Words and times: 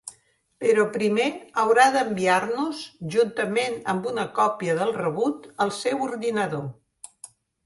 Però 0.61 0.83
primer 0.93 1.25
haurà 1.63 1.85
d'enviar-nos, 1.95 2.79
juntament 3.17 3.77
amb 3.95 4.09
una 4.13 4.25
còpia 4.39 4.77
del 4.81 4.95
rebut, 4.97 5.47
el 5.69 5.75
seu 5.83 6.03
ordinador. 6.09 6.67